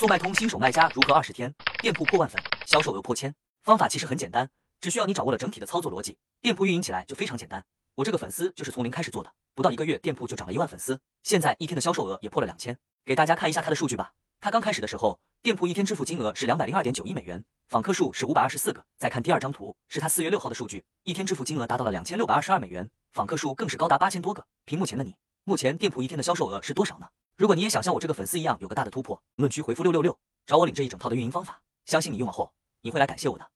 [0.00, 3.34] 速卖通新手卖家如何二十天店铺破万粉，销售额破千？
[3.62, 4.48] 方法其实很简单，
[4.80, 7.62] 只需要你掌握了整体的操作逻辑，店铺运营起来就非常简单。
[7.96, 12.74] 我这个粉丝就是从零开始做的，不到一个月，店铺就涨了一万粉丝，现在一天的销售额也破了两千。
[13.04, 14.10] 给大家看一下他的数据吧。
[14.40, 18.82] 他刚开始的时候，店铺一天支付金额是两百零二点九一美元，访客数是五百二十四个。
[18.96, 24.46] 再看第二张图，是他四月六号的数据，一天支付金额达到了两千六百二十二美元，访客数更是高达八千多个。
[24.64, 25.14] 屏幕前的你，
[25.44, 27.06] 目前店铺一天的销售额是多少呢？
[27.40, 30.14] 如果你也想像我这个粉丝一样有个大的突破，评论区回复六六六，
[30.44, 33.50] 找我领这一整套的运营方法，相信你用了后，你会来感谢我的。